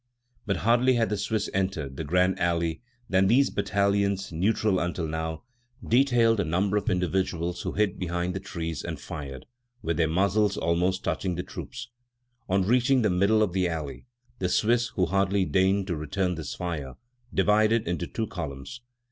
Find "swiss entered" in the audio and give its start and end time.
1.17-1.95